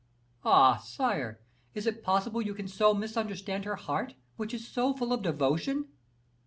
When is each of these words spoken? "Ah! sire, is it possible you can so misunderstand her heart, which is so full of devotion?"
"Ah! 0.43 0.77
sire, 0.77 1.39
is 1.75 1.85
it 1.85 2.03
possible 2.03 2.41
you 2.41 2.55
can 2.55 2.67
so 2.67 2.91
misunderstand 2.91 3.65
her 3.65 3.75
heart, 3.75 4.15
which 4.35 4.51
is 4.51 4.67
so 4.67 4.95
full 4.95 5.13
of 5.13 5.21
devotion?" 5.21 5.89